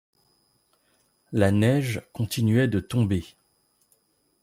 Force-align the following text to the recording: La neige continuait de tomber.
La 1.31 1.51
neige 1.51 2.01
continuait 2.11 2.67
de 2.67 2.79
tomber. 2.79 3.23